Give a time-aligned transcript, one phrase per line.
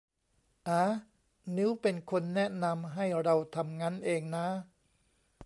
[0.67, 0.83] อ๋า
[1.55, 4.45] นิ้วเป็นคนแนะนำให้เราทำงั้นเองน้า